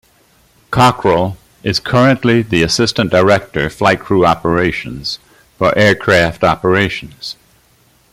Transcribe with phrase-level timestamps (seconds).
[0.71, 5.19] Cockrell is currently the Assistant Director, Flight Crew Operations,
[5.59, 7.35] for aircraft operations.